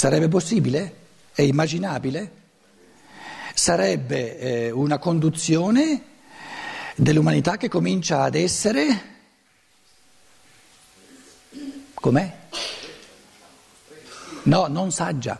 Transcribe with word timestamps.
Sarebbe 0.00 0.28
possibile? 0.28 0.94
È 1.30 1.42
immaginabile? 1.42 2.32
Sarebbe 3.52 4.38
eh, 4.38 4.70
una 4.70 4.96
conduzione 4.96 6.04
dell'umanità 6.96 7.58
che 7.58 7.68
comincia 7.68 8.22
ad 8.22 8.34
essere... 8.34 9.18
Com'è? 11.92 12.38
No, 14.44 14.68
non 14.68 14.90
saggia. 14.90 15.38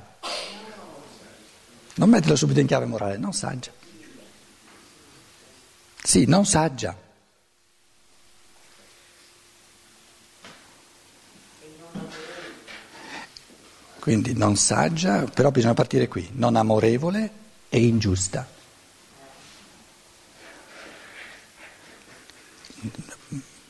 Non 1.94 2.10
metterla 2.10 2.36
subito 2.36 2.60
in 2.60 2.66
chiave 2.66 2.84
morale, 2.84 3.16
non 3.16 3.32
saggia. 3.32 3.72
Sì, 6.02 6.26
non 6.26 6.44
saggia. 6.44 6.94
Quindi 14.10 14.32
non 14.34 14.56
saggia, 14.56 15.22
però 15.22 15.52
bisogna 15.52 15.74
partire 15.74 16.08
qui, 16.08 16.30
non 16.32 16.56
amorevole 16.56 17.30
e 17.68 17.80
ingiusta. 17.80 18.44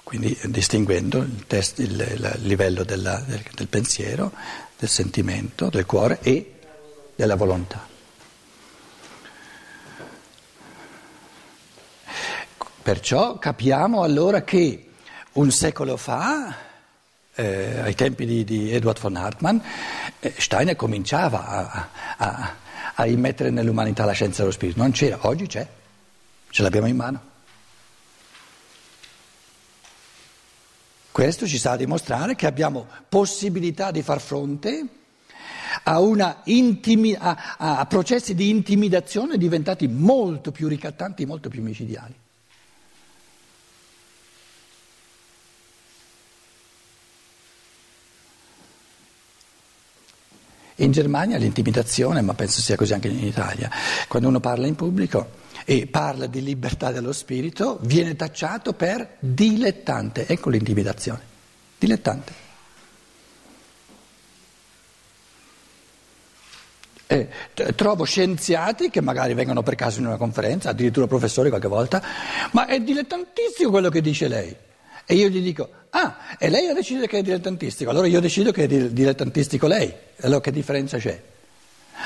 Quindi 0.03 0.39
distinguendo 0.47 1.19
il, 1.19 1.45
test, 1.47 1.81
il, 1.81 1.91
il 1.91 2.39
livello 2.39 2.85
della, 2.85 3.19
del, 3.19 3.43
del 3.55 3.69
pensiero, 3.69 4.33
del 4.79 4.89
sentimento, 4.89 5.69
del 5.69 5.85
cuore 5.85 6.21
e 6.23 6.55
della 7.15 7.37
volontà. 7.37 7.87
Perciò 12.81 13.39
capiamo 13.39 14.03
allora 14.03 14.43
che 14.43 14.89
un 15.33 15.51
secolo 15.51 15.99
fa, 15.99 16.69
eh, 17.41 17.81
ai 17.81 17.95
tempi 17.95 18.27
di, 18.27 18.45
di, 18.45 18.71
Edward 18.71 19.01
von 19.01 19.17
Hartmann, 19.17 19.59
eh, 20.21 20.35
Steiner 20.37 20.77
cominciava 20.77 21.47
a, 21.47 21.89
a, 22.17 22.55
a 22.95 23.07
immettere 23.07 23.51
nell'umanità 23.51 24.05
la 24.05 24.13
scienza 24.13 24.41
dello 24.43 24.53
spirito. 24.53 24.81
Non 24.81 24.91
c'era, 24.91 25.19
oggi 25.23 25.47
c'è, 25.47 25.67
ce 26.51 26.63
l'abbiamo 26.63 26.87
in 26.87 26.97
mano. 26.97 27.29
Questo 31.11 31.47
ci 31.47 31.59
sta 31.59 31.73
a 31.73 31.77
dimostrare 31.77 32.35
che 32.37 32.47
abbiamo 32.47 32.87
possibilità 33.09 33.91
di 33.91 34.03
far 34.03 34.21
fronte 34.21 34.87
a, 35.85 36.43
intimi, 36.45 37.15
a, 37.19 37.57
a 37.59 37.87
processi 37.87 38.35
di 38.35 38.49
intimidazione 38.49 39.37
diventati 39.37 39.89
molto 39.89 40.53
più 40.53 40.69
ricattanti, 40.69 41.27
molto 41.27 41.49
più 41.49 41.63
micidiali. 41.63 42.15
In 50.81 50.93
Germania 50.93 51.37
l'intimidazione, 51.37 52.23
ma 52.23 52.33
penso 52.33 52.61
sia 52.61 52.75
così 52.75 52.95
anche 52.95 53.09
in 53.09 53.23
Italia, 53.25 53.71
quando 54.09 54.29
uno 54.29 54.41
parla 54.41 54.67
in 54.67 54.77
pubblico 54.77 55.39
e 55.67 55.87
parla 55.87 56.27
di 56.27 56.43
libertà 56.43 56.91
dello 56.91 57.13
spirito, 57.13 57.79
viene 57.83 58.17
tacciato 58.17 58.73
per 58.73 59.17
dilettante. 59.19 60.27
Ecco 60.27 60.49
l'intimidazione. 60.49 61.21
Dilettante. 61.79 62.49
Eh, 67.07 67.29
trovo 67.75 68.05
scienziati 68.05 68.89
che 68.89 69.03
magari 69.03 69.35
vengono 69.35 69.63
per 69.63 69.75
caso 69.75 69.99
in 69.99 70.07
una 70.07 70.17
conferenza, 70.17 70.71
addirittura 70.71 71.07
professori 71.07 71.51
qualche 71.51 71.69
volta, 71.69 72.03
ma 72.53 72.67
è 72.67 72.81
dilettantissimo 72.81 73.69
quello 73.69 73.91
che 73.91 74.01
dice 74.01 74.29
lei. 74.29 74.57
E 75.11 75.17
io 75.17 75.29
gli 75.29 75.43
dico, 75.43 75.69
ah, 75.91 76.19
e 76.39 76.49
lei 76.49 76.69
ha 76.69 76.73
deciso 76.73 77.05
che 77.07 77.19
è 77.19 77.23
dilettantistico, 77.23 77.91
allora 77.91 78.07
io 78.07 78.21
decido 78.21 78.53
che 78.53 78.63
è 78.63 78.69
dilettantistico 78.69 79.67
lei, 79.67 79.93
allora 80.21 80.41
che 80.41 80.53
differenza 80.53 80.99
c'è? 80.99 81.21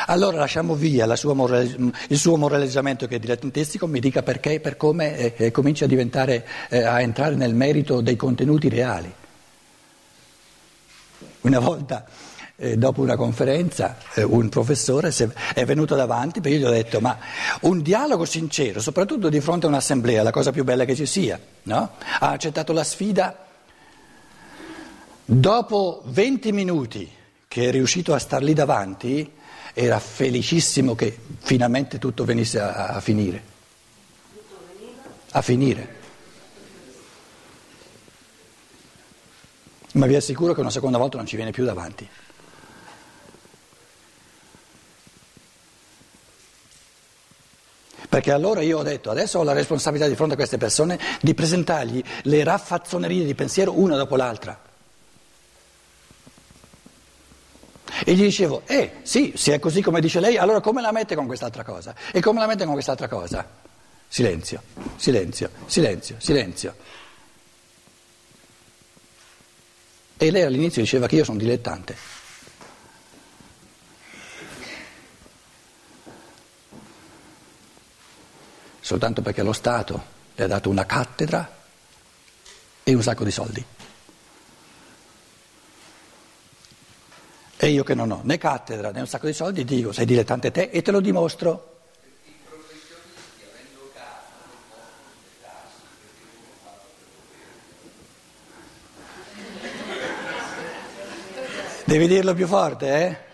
Allora 0.06 0.38
lasciamo 0.38 0.74
via 0.74 1.06
morale, 1.34 1.92
il 2.08 2.16
suo 2.16 2.38
moralizzamento 2.38 3.06
che 3.06 3.16
è 3.16 3.19
dilettantistico, 3.19 3.86
mi 3.86 4.00
dica 4.00 4.22
perché 4.22 4.55
e 4.55 4.60
per 4.60 4.78
come 4.78 5.19
e, 5.19 5.34
e 5.37 5.50
comincia 5.50 5.84
a, 5.84 5.88
diventare, 5.88 6.47
eh, 6.70 6.82
a 6.82 7.03
entrare 7.03 7.34
nel 7.34 7.54
merito 7.54 8.00
dei 8.00 8.16
contenuti 8.16 8.70
reali. 8.70 9.12
Una 11.43 11.59
volta 11.59 12.06
eh, 12.56 12.76
dopo 12.76 13.00
una 13.00 13.16
conferenza 13.16 13.97
eh, 14.15 14.22
un 14.22 14.48
professore 14.48 15.12
è 15.54 15.65
venuto 15.65 15.94
davanti 15.97 16.41
perché 16.41 16.59
gli 16.59 16.65
ho 16.65 16.70
detto 16.70 17.00
ma 17.00 17.19
un 17.62 17.82
dialogo 17.82 18.25
sincero, 18.25 18.81
soprattutto 18.81 19.28
di 19.28 19.41
fronte 19.41 19.66
a 19.66 19.69
un'assemblea, 19.70 20.22
la 20.22 20.31
cosa 20.31 20.53
più 20.53 20.64
bella 20.64 20.84
che 20.84 20.94
ci 20.94 21.06
sia, 21.06 21.38
no? 21.64 21.91
ha 22.20 22.31
accettato 22.31 22.72
la 22.72 22.84
sfida, 22.84 23.47
dopo 25.25 26.03
20 26.06 26.53
minuti 26.53 27.10
che 27.48 27.69
è 27.69 27.70
riuscito 27.70 28.14
a 28.14 28.19
star 28.19 28.43
lì 28.43 28.53
davanti 28.53 29.32
era 29.72 29.98
felicissimo 29.98 30.94
che 30.94 31.19
finalmente 31.38 31.98
tutto 31.98 32.25
venisse 32.25 32.60
a, 32.60 32.88
a 32.88 33.00
finire. 33.00 33.53
A 35.32 35.43
finire. 35.43 36.03
Ma 39.94 40.06
vi 40.06 40.14
assicuro 40.14 40.54
che 40.54 40.60
una 40.60 40.70
seconda 40.70 40.98
volta 40.98 41.16
non 41.16 41.26
ci 41.26 41.37
viene 41.37 41.50
più 41.50 41.64
davanti. 41.64 42.09
Perché 48.14 48.30
allora 48.30 48.62
io 48.62 48.78
ho 48.78 48.82
detto, 48.84 49.10
adesso 49.10 49.41
ho 49.41 49.42
la 49.42 49.54
responsabilità 49.54 50.08
di 50.08 50.14
fronte 50.14 50.34
a 50.34 50.36
queste 50.36 50.56
persone 50.56 51.00
di 51.20 51.34
presentargli 51.34 52.00
le 52.22 52.44
raffazzonerie 52.44 53.25
di 53.25 53.34
pensiero 53.34 53.76
una 53.76 53.97
dopo 53.97 54.14
l'altra. 54.14 54.56
E 58.04 58.14
gli 58.14 58.22
dicevo, 58.22 58.62
eh 58.66 58.98
sì, 59.02 59.32
se 59.34 59.54
è 59.54 59.58
così 59.58 59.82
come 59.82 60.00
dice 60.00 60.20
lei, 60.20 60.36
allora 60.36 60.60
come 60.60 60.80
la 60.80 60.92
mette 60.92 61.16
con 61.16 61.26
quest'altra 61.26 61.64
cosa? 61.64 61.92
E 62.12 62.20
come 62.20 62.38
la 62.38 62.47
mette 62.47 62.62
con 62.62 62.75
quest'altra 62.75 63.08
cosa? 63.08 63.44
Silenzio, 64.06 64.62
silenzio, 64.94 65.50
silenzio, 65.66 66.14
silenzio. 66.19 66.76
E 70.16 70.31
lei 70.31 70.42
all'inizio 70.42 70.82
diceva 70.82 71.08
che 71.08 71.16
io 71.16 71.25
sono 71.25 71.38
dilettante. 71.38 72.13
Soltanto 78.84 79.22
perché 79.22 79.43
lo 79.43 79.55
Stato 79.55 80.05
le 80.34 80.45
ha 80.45 80.47
dato 80.47 80.69
una 80.69 80.84
cattedra 80.84 81.50
e 82.83 82.95
un 82.95 83.03
sacco 83.03 83.25
di 83.25 83.31
soldi. 83.31 83.65
E 87.56 87.69
io 87.69 87.83
che 87.83 87.94
non 87.94 88.11
ho 88.11 88.21
né 88.25 88.37
cattedra 88.37 88.91
né 88.91 89.00
un 89.00 89.06
sacco 89.06 89.25
di 89.25 89.33
soldi 89.33 89.65
dico 89.65 89.91
sei 89.91 90.05
dilettante 90.05 90.50
te 90.50 90.69
e 90.71 90.83
te 90.83 90.91
lo 90.91 91.00
dimostro. 91.00 91.73
Devi 101.84 102.06
dirlo 102.06 102.34
più 102.34 102.47
forte, 102.47 103.06
eh? 103.06 103.34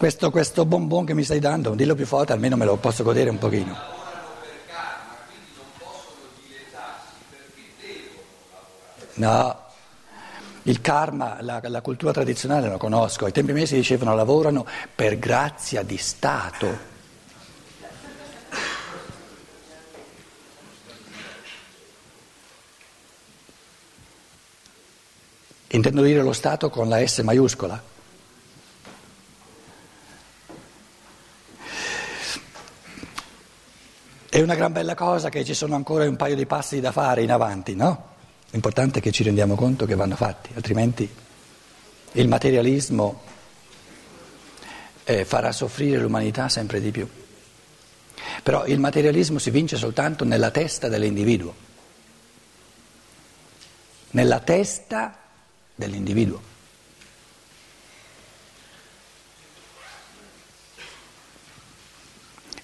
Questo, 0.00 0.30
questo 0.30 0.64
bonbon 0.64 1.04
che 1.04 1.12
mi 1.12 1.22
stai 1.22 1.40
dando, 1.40 1.74
dillo 1.74 1.94
più 1.94 2.06
forte, 2.06 2.32
almeno 2.32 2.56
me 2.56 2.64
lo 2.64 2.76
posso 2.76 3.04
godere 3.04 3.28
un 3.28 3.36
pochino. 3.36 3.76
No, 9.16 9.60
il 10.62 10.80
karma, 10.80 11.42
la, 11.42 11.60
la 11.62 11.82
cultura 11.82 12.12
tradizionale 12.12 12.70
lo 12.70 12.78
conosco, 12.78 13.26
ai 13.26 13.32
tempi 13.32 13.52
miei 13.52 13.66
si 13.66 13.74
dicevano 13.74 14.14
lavorano 14.14 14.64
per 14.94 15.18
grazia 15.18 15.82
di 15.82 15.98
Stato. 15.98 16.78
Intendo 25.66 26.00
dire 26.00 26.22
lo 26.22 26.32
Stato 26.32 26.70
con 26.70 26.88
la 26.88 27.06
S 27.06 27.18
maiuscola. 27.18 27.98
È 34.30 34.40
una 34.40 34.54
gran 34.54 34.70
bella 34.70 34.94
cosa 34.94 35.28
che 35.28 35.44
ci 35.44 35.54
sono 35.54 35.74
ancora 35.74 36.08
un 36.08 36.14
paio 36.14 36.36
di 36.36 36.46
passi 36.46 36.78
da 36.78 36.92
fare 36.92 37.24
in 37.24 37.32
avanti, 37.32 37.74
no? 37.74 38.10
L'importante 38.50 39.00
è 39.00 39.02
che 39.02 39.10
ci 39.10 39.24
rendiamo 39.24 39.56
conto 39.56 39.86
che 39.86 39.96
vanno 39.96 40.14
fatti, 40.14 40.50
altrimenti 40.54 41.12
il 42.12 42.28
materialismo 42.28 43.22
eh, 45.02 45.24
farà 45.24 45.50
soffrire 45.50 45.98
l'umanità 45.98 46.48
sempre 46.48 46.80
di 46.80 46.92
più. 46.92 47.08
Però 48.44 48.66
il 48.66 48.78
materialismo 48.78 49.40
si 49.40 49.50
vince 49.50 49.76
soltanto 49.76 50.24
nella 50.24 50.52
testa 50.52 50.86
dell'individuo, 50.86 51.52
nella 54.10 54.38
testa 54.38 55.18
dell'individuo. 55.74 56.49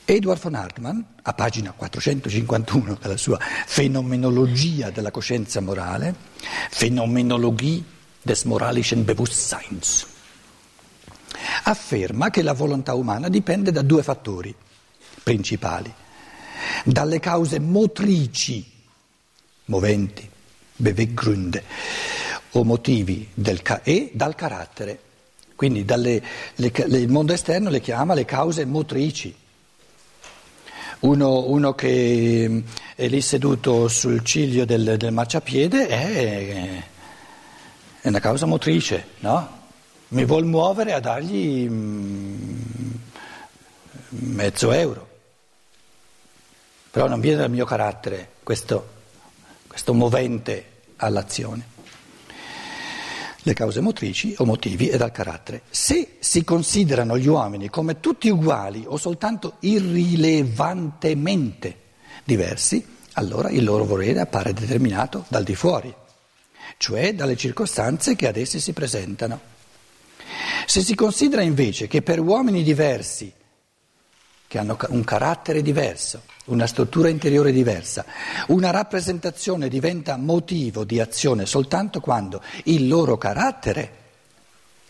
Edward 0.09 0.39
von 0.39 0.55
Hartmann, 0.55 1.05
a 1.23 1.33
pagina 1.33 1.73
451 1.77 2.97
della 3.01 3.17
sua 3.17 3.41
Phänomenologia 3.67 4.91
della 4.91 5.11
coscienza 5.11 5.61
morale, 5.61 6.15
Phänomenologie 6.71 7.83
des 8.23 8.45
moralischen 8.45 9.05
Bewusstseins, 9.05 10.07
afferma 11.65 12.31
che 12.31 12.43
la 12.43 12.53
volontà 12.53 12.95
umana 12.95 13.29
dipende 13.29 13.73
da 13.73 13.83
due 13.83 14.05
fattori 14.05 14.55
principali, 15.25 15.93
dalle 16.85 17.19
cause 17.19 17.59
motrici, 17.59 18.65
moventi, 19.65 20.31
Beweggründe, 20.77 21.65
o 22.53 22.63
motivi 22.63 23.29
del, 23.35 23.61
e 23.83 24.11
dal 24.15 24.37
carattere. 24.37 25.01
Quindi 25.57 25.85
dalle, 25.85 26.23
le, 26.55 26.73
le, 26.73 26.99
il 26.99 27.11
mondo 27.11 27.33
esterno 27.33 27.71
le 27.71 27.81
chiama 27.81 28.15
le 28.15 28.25
cause 28.25 28.65
motrici. 28.65 29.35
Uno, 31.01 31.47
uno 31.47 31.75
che 31.75 32.63
è 32.95 33.09
lì 33.09 33.21
seduto 33.21 33.87
sul 33.89 34.25
ciglio 34.25 34.65
del, 34.65 34.97
del 34.97 35.13
marciapiede 35.13 35.87
è, 35.87 36.83
è, 38.01 38.09
una 38.09 38.21
causa 38.21 38.47
motrice, 38.47 39.09
no? 39.19 39.55
Mi 40.09 40.25
vuol 40.25 40.45
muovere 40.45 40.93
a 40.93 41.01
dargli 41.01 41.69
mm, 41.69 42.61
mezzo 44.09 44.73
euro. 44.73 45.09
Però 46.91 47.09
non 47.09 47.21
viene 47.21 47.39
dal 47.39 47.51
mio 47.51 47.67
carattere 47.67 48.31
questo, 48.43 48.89
questo 49.67 49.93
movente 49.93 50.65
all'azione 50.97 51.75
le 53.47 53.55
cause 53.55 53.81
motrici 53.81 54.35
o 54.39 54.45
motivi 54.45 54.89
e 54.89 54.97
dal 54.97 55.13
carattere. 55.13 55.63
Se 55.71 56.17
si 56.19 56.43
considerano 56.43 57.17
gli 57.17 57.29
uomini 57.29 57.69
come 57.69 58.01
tutti 58.01 58.29
uguali 58.29 58.83
o 58.85 58.97
soltanto 58.97 59.59
irrilevantemente 59.61 61.77
diversi, 62.25 62.85
allora 63.13 63.49
il 63.51 63.63
loro 63.63 63.85
volere 63.85 64.19
appare 64.19 64.53
determinato 64.53 65.27
dal 65.29 65.45
di 65.45 65.55
fuori, 65.55 65.95
cioè 66.77 67.15
dalle 67.15 67.37
circostanze 67.37 68.17
che 68.17 68.27
ad 68.27 68.37
essi 68.37 68.59
si 68.59 68.73
presentano. 68.73 69.39
Se 70.67 70.83
si 70.83 70.97
considera 70.97 71.43
invece 71.43 71.87
che 71.87 72.03
per 72.03 72.19
uomini 72.19 72.65
diversi 72.65 73.33
che 74.49 74.59
hanno 74.59 74.77
un 74.89 75.05
carattere 75.05 75.63
diverso, 75.63 76.23
una 76.47 76.67
struttura 76.67 77.09
interiore 77.09 77.53
diversa. 77.53 78.05
Una 78.49 78.71
rappresentazione 78.71 79.69
diventa 79.69 80.17
motivo 80.17 80.85
di 80.85 81.01
azione 81.01 81.47
soltanto 81.47 82.01
quando 82.01 82.43
il 82.65 82.87
loro 82.87 83.19
carattere, 83.19 84.05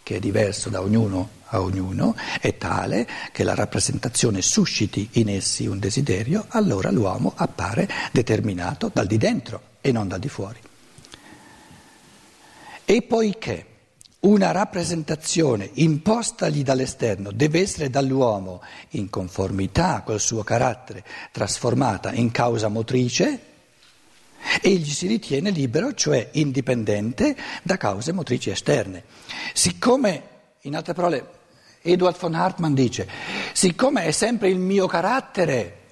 che 0.03 0.17
è 0.17 0.19
diverso 0.21 0.69
da 0.69 0.81
ognuno 0.81 1.31
a 1.51 1.61
ognuno, 1.61 2.15
è 2.41 2.57
tale 2.57 3.07
che 3.33 3.45
la 3.45 3.55
rappresentazione 3.55 4.43
susciti 4.43 5.09
in 5.13 5.29
essi 5.29 5.67
un 5.67 5.79
desiderio, 5.79 6.47
allora 6.49 6.91
l'uomo 6.91 7.33
appare 7.37 7.89
determinato 8.13 8.91
dal 8.93 9.07
di 9.07 9.17
dentro 9.17 9.61
e 9.81 9.93
non 9.93 10.09
dal 10.09 10.19
di 10.19 10.29
fuori. 10.29 10.61
E 12.85 13.03
poiché 13.03 13.67
una 14.27 14.51
rappresentazione 14.51 15.71
impostagli 15.75 16.63
dall'esterno 16.63 17.31
deve 17.31 17.61
essere 17.61 17.91
dall'uomo 17.91 18.61
in 18.91 19.09
conformità 19.09 20.03
col 20.05 20.21
suo 20.21 20.43
carattere, 20.43 21.05
trasformata 21.31 22.13
in 22.13 22.33
causa 22.33 22.67
motrice, 22.67 23.41
egli 24.61 24.91
si 24.91 25.07
ritiene 25.07 25.51
libero, 25.51 25.95
cioè 25.95 26.31
indipendente 26.33 27.37
da 27.63 27.77
cause 27.77 28.13
motrici 28.13 28.51
esterne. 28.51 29.05
Siccome, 29.53 30.23
in 30.63 30.75
altre 30.75 30.93
parole, 30.93 31.31
Edward 31.83 32.19
von 32.19 32.35
Hartmann 32.35 32.75
dice, 32.75 33.09
siccome 33.53 34.07
è 34.07 34.11
sempre 34.11 34.49
il 34.49 34.59
mio 34.59 34.89
carattere 34.89 35.85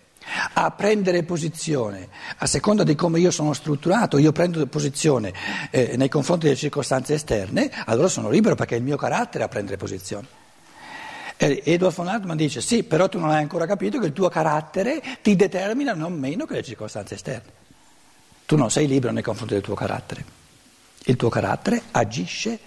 a 0.54 0.70
prendere 0.70 1.22
posizione, 1.24 2.08
a 2.36 2.46
seconda 2.46 2.84
di 2.84 2.94
come 2.94 3.18
io 3.18 3.30
sono 3.30 3.52
strutturato, 3.52 4.18
io 4.18 4.32
prendo 4.32 4.64
posizione 4.66 5.32
eh, 5.70 5.96
nei 5.96 6.08
confronti 6.08 6.46
delle 6.46 6.56
circostanze 6.56 7.14
esterne, 7.14 7.70
allora 7.86 8.08
sono 8.08 8.30
libero 8.30 8.54
perché 8.54 8.74
è 8.74 8.78
il 8.78 8.84
mio 8.84 8.96
carattere 8.96 9.44
a 9.44 9.48
prendere 9.48 9.76
posizione. 9.76 10.42
E 11.36 11.62
Edward 11.64 11.94
von 11.94 12.06
Hartmann 12.06 12.36
dice 12.36 12.60
sì, 12.60 12.84
però 12.84 13.08
tu 13.08 13.18
non 13.18 13.30
hai 13.30 13.42
ancora 13.42 13.66
capito 13.66 13.98
che 13.98 14.06
il 14.06 14.12
tuo 14.12 14.28
carattere 14.28 15.02
ti 15.20 15.34
determina 15.34 15.92
non 15.92 16.12
meno 16.12 16.46
che 16.46 16.54
le 16.54 16.62
circostanze 16.62 17.14
esterne. 17.14 17.62
Tu 18.46 18.56
non 18.56 18.70
sei 18.70 18.86
libero 18.86 19.12
nei 19.12 19.22
confronti 19.22 19.54
del 19.54 19.62
tuo 19.62 19.74
carattere. 19.74 20.24
Il 21.06 21.16
tuo 21.16 21.28
carattere 21.28 21.82
agisce 21.90 22.60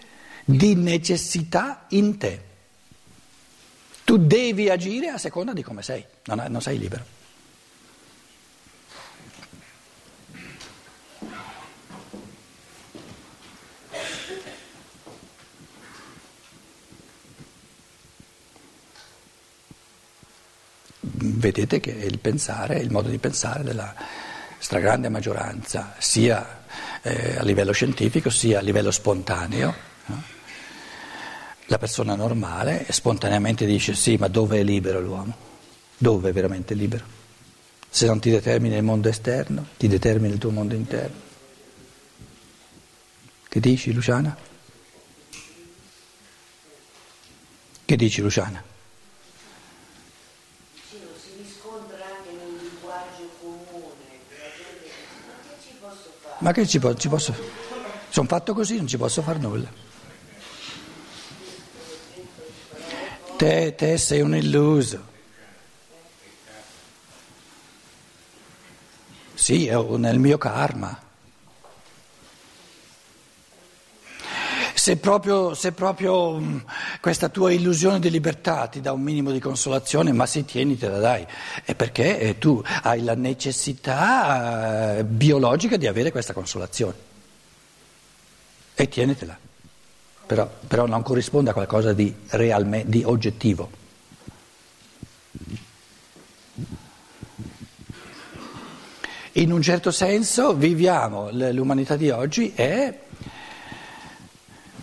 di 0.44 0.76
necessità 0.76 1.86
in 1.90 2.18
te. 2.18 2.44
Tu 4.04 4.18
devi 4.18 4.70
agire 4.70 5.08
a 5.08 5.18
seconda 5.18 5.54
di 5.54 5.64
come 5.64 5.82
sei, 5.82 6.06
non, 6.26 6.46
non 6.50 6.62
sei 6.62 6.78
libero. 6.78 7.16
Vedete 21.38 21.80
che 21.80 21.92
il 21.92 22.20
pensare, 22.20 22.80
il 22.80 22.92
modo 22.92 23.10
di 23.10 23.18
pensare 23.18 23.64
della 23.64 23.94
stragrande 24.58 25.10
maggioranza, 25.10 25.96
sia 25.98 26.64
eh, 27.02 27.38
a 27.38 27.44
livello 27.44 27.72
scientifico 27.72 28.30
sia 28.30 28.60
a 28.60 28.62
livello 28.62 28.92
spontaneo. 28.92 29.74
No? 30.06 30.24
La 31.68 31.78
persona 31.78 32.16
normale 32.16 32.86
spontaneamente 32.90 33.66
dice 33.66 33.94
sì, 33.94 34.16
ma 34.18 34.28
dove 34.28 34.60
è 34.60 34.64
libero 34.64 35.00
l'uomo? 35.00 35.46
Dove 35.98 36.30
è 36.30 36.34
veramente 36.34 36.74
libero? 36.74 37.16
Se 37.90 38.06
non 38.06 38.20
ti 38.20 38.30
determina 38.30 38.76
il 38.76 38.84
mondo 38.84 39.10
esterno, 39.10 39.68
ti 39.78 39.88
determina 39.88 40.34
il 40.34 40.40
tuo 40.40 40.52
mondo 40.52 40.76
interno. 40.76 41.26
Che 43.50 43.60
dici 43.60 43.92
Luciana? 43.92 44.36
Che 47.86 47.96
dici 47.96 48.22
Luciana? 48.22 48.76
Ma 56.48 56.54
che 56.54 56.66
ci, 56.66 56.80
ci 56.96 57.10
posso? 57.10 57.36
Sono 58.08 58.26
fatto 58.26 58.54
così, 58.54 58.78
non 58.78 58.88
ci 58.88 58.96
posso 58.96 59.22
fare 59.22 59.38
nulla. 59.38 59.70
Te, 63.36 63.76
te 63.76 63.98
sei 63.98 64.22
un 64.22 64.34
illuso. 64.34 65.04
Sì, 69.34 69.68
è 69.68 69.78
nel 69.78 70.20
mio 70.20 70.38
karma. 70.38 71.07
Se 74.88 74.96
proprio, 74.96 75.54
se 75.54 75.74
proprio, 75.74 76.40
mm, 76.40 76.60
questa 77.02 77.28
tua 77.28 77.52
illusione 77.52 78.00
di 78.00 78.10
libertà 78.10 78.68
ti 78.68 78.80
dà 78.80 78.94
un 78.94 79.02
minimo 79.02 79.32
di 79.32 79.40
consolazione, 79.42 80.14
ma 80.14 80.26
sì, 80.26 80.46
tienitela, 80.46 81.00
dai, 81.00 81.28
è 81.66 81.76
perché 81.76 82.18
eh, 82.18 82.38
tu 82.38 82.64
hai 82.84 83.04
la 83.04 83.14
necessità 83.14 84.96
eh, 84.96 85.04
biologica 85.04 85.76
di 85.76 85.88
avere 85.88 86.10
questa 86.10 86.32
consolazione. 86.32 86.96
E 88.76 88.88
tienitela. 88.88 89.38
Però, 90.26 90.50
però 90.66 90.86
non 90.86 91.02
corrisponde 91.02 91.50
a 91.50 91.54
qualcosa 91.54 91.92
di, 91.92 92.16
realme, 92.28 92.86
di 92.88 93.04
oggettivo. 93.04 93.70
In 99.34 99.52
un 99.52 99.62
certo 99.62 99.92
senso 99.92 100.54
viviamo, 100.54 101.30
l'umanità 101.30 101.98
di 101.98 102.10
oggi 102.10 102.54
è 102.56 103.06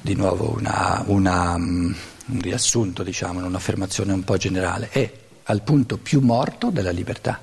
di 0.04 0.14
nuovo 0.14 0.54
una, 0.54 1.02
una, 1.06 1.56
mm, 1.56 1.92
un 2.26 2.40
riassunto, 2.42 3.02
diciamo, 3.02 3.42
un'affermazione 3.42 4.12
un 4.12 4.22
po' 4.22 4.36
generale, 4.36 4.90
è 4.90 5.10
al 5.44 5.62
punto 5.62 5.96
più 5.96 6.20
morto 6.20 6.68
della 6.68 6.90
libertà. 6.90 7.40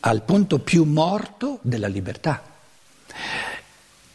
Al 0.00 0.22
punto 0.22 0.58
più 0.58 0.84
morto 0.84 1.60
della 1.62 1.86
libertà. 1.86 2.42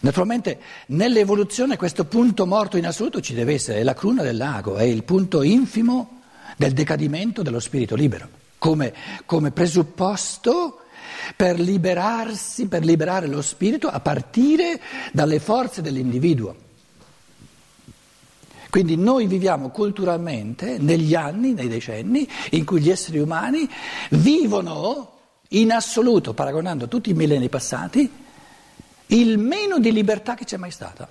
Naturalmente 0.01 0.59
nell'evoluzione 0.87 1.77
questo 1.77 2.05
punto 2.05 2.45
morto 2.45 2.77
in 2.77 2.85
assoluto 2.85 3.21
ci 3.21 3.33
deve 3.33 3.55
essere, 3.55 3.79
è 3.79 3.83
la 3.83 3.95
cruna 3.95 4.21
del 4.21 4.37
lago, 4.37 4.75
è 4.75 4.83
il 4.83 5.03
punto 5.03 5.41
infimo 5.41 6.21
del 6.57 6.73
decadimento 6.73 7.41
dello 7.41 7.59
spirito 7.59 7.95
libero, 7.95 8.29
come, 8.59 8.93
come 9.25 9.49
presupposto 9.49 10.80
per 11.35 11.59
liberarsi, 11.59 12.67
per 12.67 12.83
liberare 12.83 13.27
lo 13.27 13.41
spirito 13.41 13.87
a 13.87 13.99
partire 13.99 14.81
dalle 15.11 15.39
forze 15.39 15.81
dell'individuo. 15.81 16.69
Quindi 18.69 18.95
noi 18.95 19.27
viviamo 19.27 19.69
culturalmente 19.69 20.77
negli 20.77 21.13
anni, 21.13 21.53
nei 21.53 21.67
decenni, 21.67 22.27
in 22.51 22.63
cui 22.63 22.79
gli 22.79 22.89
esseri 22.89 23.19
umani 23.19 23.69
vivono 24.11 25.19
in 25.49 25.73
assoluto, 25.73 26.33
paragonando 26.33 26.87
tutti 26.87 27.09
i 27.09 27.13
millenni 27.13 27.49
passati, 27.49 28.09
il 29.07 29.37
meno 29.37 29.77
di 29.77 29.91
libertà 29.91 30.35
che 30.35 30.45
c'è 30.45 30.55
mai 30.55 30.71
stata. 30.71 31.05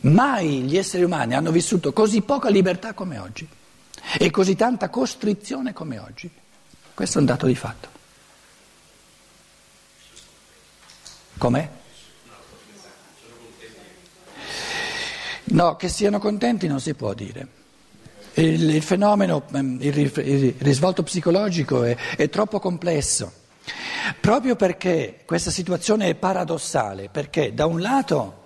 Mai 0.00 0.62
gli 0.62 0.78
esseri 0.78 1.02
umani 1.02 1.34
hanno 1.34 1.50
vissuto 1.50 1.92
così 1.92 2.22
poca 2.22 2.48
libertà 2.48 2.94
come 2.94 3.18
oggi 3.18 3.46
e 4.18 4.30
così 4.30 4.54
tanta 4.54 4.88
costrizione 4.88 5.74
come 5.74 5.98
oggi. 5.98 6.30
Questo 6.94 7.18
è 7.18 7.20
un 7.20 7.26
dato 7.26 7.46
di 7.46 7.54
fatto. 7.54 7.95
No, 15.44 15.76
che 15.76 15.88
siano 15.88 16.18
contenti 16.18 16.66
non 16.66 16.80
si 16.80 16.94
può 16.94 17.14
dire. 17.14 17.64
Il, 18.34 18.68
il 18.74 18.82
fenomeno, 18.82 19.44
ehm, 19.52 19.78
il, 19.80 20.54
risvolto 20.58 21.02
psicologico 21.02 21.84
è, 21.84 21.96
è 22.16 22.28
troppo 22.28 22.58
complesso, 22.58 23.32
proprio 24.20 24.56
perché 24.56 25.20
questa 25.24 25.50
situazione 25.50 26.08
è 26.08 26.14
paradossale, 26.14 27.08
perché 27.10 27.54
da 27.54 27.66
un 27.66 27.80
lato 27.80 28.44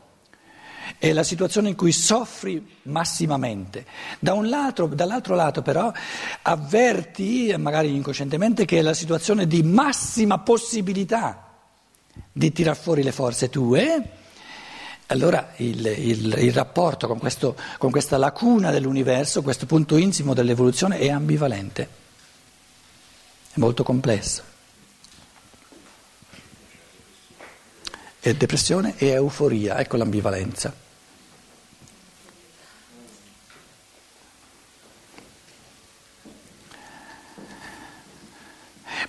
è 0.99 1.12
la 1.12 1.23
situazione 1.23 1.70
in 1.70 1.76
cui 1.76 1.92
soffri 1.92 2.76
massimamente. 2.82 3.87
Da 4.18 4.38
lato, 4.42 4.87
dall'altro 4.87 5.35
lato 5.35 5.62
però 5.62 5.90
avverti, 6.42 7.54
magari 7.56 7.94
incoscientemente, 7.94 8.66
che 8.66 8.78
è 8.78 8.82
la 8.82 8.94
situazione 8.94 9.47
di 9.47 9.62
massima 9.62 10.38
possibilità 10.38 11.50
di 12.32 12.52
tirar 12.52 12.76
fuori 12.76 13.02
le 13.02 13.12
forze 13.12 13.49
tue. 13.49 14.18
Allora 15.06 15.54
il, 15.56 15.84
il, 15.84 16.34
il 16.38 16.52
rapporto 16.52 17.08
con, 17.08 17.18
questo, 17.18 17.56
con 17.78 17.90
questa 17.90 18.16
lacuna 18.16 18.70
dell'universo, 18.70 19.42
questo 19.42 19.66
punto 19.66 19.96
insimo 19.96 20.34
dell'evoluzione 20.34 20.99
è 20.99 21.10
ambivalente, 21.10 21.88
è 23.52 23.58
molto 23.58 23.82
complesso. 23.82 24.42
È 28.20 28.34
depressione 28.34 28.94
e 28.99 29.08
euforia, 29.08 29.78
ecco 29.78 29.96
l'ambivalenza. 29.96 30.88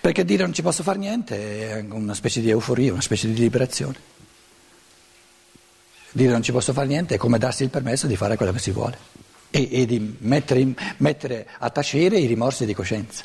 Perché 0.01 0.25
dire 0.25 0.41
non 0.41 0.51
ci 0.51 0.63
posso 0.63 0.81
fare 0.81 0.97
niente 0.97 1.69
è 1.69 1.85
una 1.87 2.15
specie 2.15 2.41
di 2.41 2.49
euforia, 2.49 2.91
una 2.91 3.01
specie 3.01 3.31
di 3.31 3.39
liberazione. 3.39 4.09
Dire 6.11 6.31
non 6.31 6.41
ci 6.41 6.51
posso 6.51 6.73
fare 6.73 6.87
niente 6.87 7.15
è 7.15 7.17
come 7.19 7.37
darsi 7.37 7.61
il 7.61 7.69
permesso 7.69 8.07
di 8.07 8.15
fare 8.15 8.35
quello 8.35 8.51
che 8.51 8.57
si 8.57 8.71
vuole 8.71 8.97
e, 9.51 9.69
e 9.71 9.85
di 9.85 10.17
mettere, 10.21 10.73
mettere 10.97 11.47
a 11.59 11.69
tacere 11.69 12.17
i 12.17 12.25
rimorsi 12.25 12.65
di 12.65 12.73
coscienza. 12.73 13.23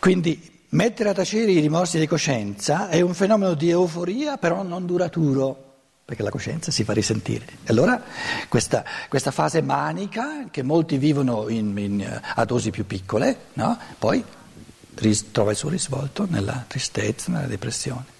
Quindi 0.00 0.64
mettere 0.70 1.10
a 1.10 1.14
tacere 1.14 1.52
i 1.52 1.60
rimorsi 1.60 2.00
di 2.00 2.08
coscienza 2.08 2.88
è 2.88 3.00
un 3.00 3.14
fenomeno 3.14 3.54
di 3.54 3.70
euforia 3.70 4.36
però 4.36 4.64
non 4.64 4.84
duraturo 4.84 5.66
perché 6.04 6.24
la 6.24 6.30
coscienza 6.30 6.72
si 6.72 6.82
fa 6.82 6.92
risentire. 6.92 7.44
E 7.62 7.70
allora 7.70 8.02
questa, 8.48 8.82
questa 9.08 9.30
fase 9.30 9.62
manica 9.62 10.48
che 10.50 10.62
molti 10.64 10.98
vivono 10.98 11.48
in, 11.48 11.76
in, 11.78 12.20
a 12.34 12.44
dosi 12.44 12.70
più 12.70 12.84
piccole, 12.84 13.36
no? 13.52 13.78
poi 13.98 14.24
trova 15.30 15.52
il 15.52 15.56
suo 15.56 15.68
risvolto 15.68 16.26
nella 16.28 16.64
tristezza, 16.66 17.30
nella 17.30 17.46
depressione 17.46 18.16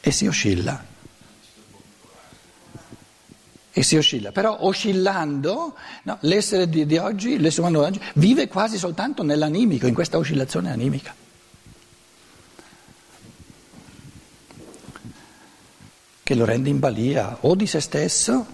e 0.00 0.10
si 0.10 0.26
oscilla. 0.26 0.88
E 3.72 3.82
si 3.84 3.96
oscilla, 3.96 4.32
però 4.32 4.56
oscillando, 4.62 5.76
no, 6.02 6.18
l'essere 6.22 6.68
di, 6.68 6.86
di 6.86 6.98
oggi, 6.98 7.38
l'essere 7.38 7.68
umano 7.68 7.88
di 7.88 7.96
oggi, 7.96 8.10
vive 8.14 8.48
quasi 8.48 8.76
soltanto 8.78 9.22
nell'animico, 9.22 9.86
in 9.86 9.94
questa 9.94 10.18
oscillazione 10.18 10.72
animica. 10.72 11.14
Che 16.22 16.34
lo 16.34 16.44
rende 16.44 16.68
in 16.68 16.78
balia 16.80 17.38
o 17.40 17.54
di 17.54 17.66
se 17.66 17.80
stesso 17.80 18.46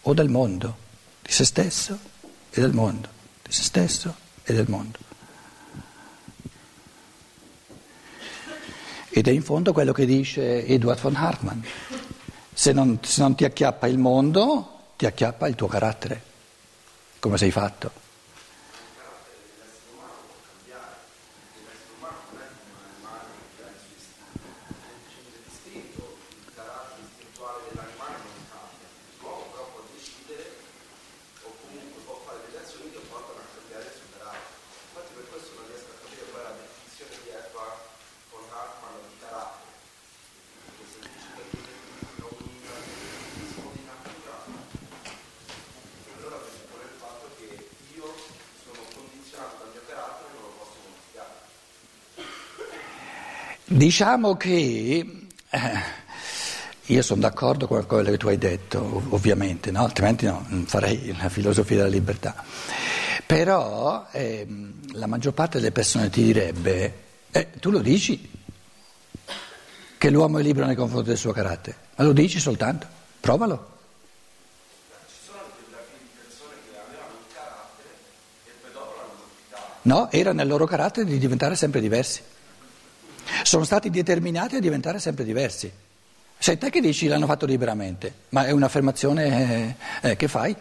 o 0.00 0.14
del 0.14 0.28
mondo, 0.28 0.76
di 1.20 1.30
se 1.32 1.44
stesso 1.44 1.98
e 2.50 2.60
del 2.60 2.72
mondo, 2.72 3.08
di 3.42 3.52
se 3.52 3.62
stesso 3.62 4.14
e 4.42 4.54
del 4.54 4.68
mondo. 4.68 5.11
Ed 9.14 9.28
è 9.28 9.30
in 9.30 9.42
fondo 9.42 9.74
quello 9.74 9.92
che 9.92 10.06
dice 10.06 10.64
Edward 10.64 10.98
von 10.98 11.14
Hartmann. 11.14 11.60
Se 12.54 12.72
non, 12.72 12.98
se 13.02 13.20
non 13.20 13.34
ti 13.34 13.44
acchiappa 13.44 13.86
il 13.86 13.98
mondo, 13.98 14.94
ti 14.96 15.04
acchiappa 15.04 15.48
il 15.48 15.54
tuo 15.54 15.66
carattere, 15.66 16.22
come 17.18 17.36
sei 17.36 17.50
fatto. 17.50 17.90
Diciamo 53.82 54.36
che 54.36 55.26
eh, 55.50 55.60
io 56.86 57.02
sono 57.02 57.20
d'accordo 57.20 57.66
con 57.66 57.84
quello 57.84 58.12
che 58.12 58.16
tu 58.16 58.28
hai 58.28 58.38
detto, 58.38 59.02
ovviamente, 59.08 59.72
no? 59.72 59.82
altrimenti 59.82 60.24
no, 60.24 60.44
non 60.50 60.66
farei 60.66 61.12
la 61.20 61.28
filosofia 61.28 61.78
della 61.78 61.88
libertà. 61.88 62.44
Però 63.26 64.06
eh, 64.12 64.46
la 64.92 65.08
maggior 65.08 65.32
parte 65.32 65.58
delle 65.58 65.72
persone 65.72 66.10
ti 66.10 66.22
direbbe, 66.22 66.94
eh, 67.32 67.50
tu 67.58 67.70
lo 67.70 67.80
dici 67.80 68.30
che 69.98 70.10
l'uomo 70.10 70.38
è 70.38 70.42
libero 70.42 70.66
nei 70.66 70.76
confronti 70.76 71.08
del 71.08 71.18
suo 71.18 71.32
carattere, 71.32 71.76
ma 71.96 72.04
lo 72.04 72.12
dici 72.12 72.38
soltanto, 72.38 72.86
provalo. 73.18 73.70
No, 79.82 80.08
era 80.12 80.32
nel 80.32 80.46
loro 80.46 80.66
carattere 80.66 81.04
di 81.04 81.18
diventare 81.18 81.56
sempre 81.56 81.80
diversi 81.80 82.22
sono 83.42 83.64
stati 83.64 83.90
determinati 83.90 84.56
a 84.56 84.60
diventare 84.60 84.98
sempre 84.98 85.24
diversi. 85.24 85.70
Sei 86.38 86.58
te 86.58 86.70
che 86.70 86.80
dici 86.80 87.06
l'hanno 87.06 87.26
fatto 87.26 87.46
liberamente, 87.46 88.12
ma 88.30 88.46
è 88.46 88.50
un'affermazione 88.50 89.76
eh, 90.00 90.10
eh, 90.10 90.16
che 90.16 90.28
fai. 90.28 90.56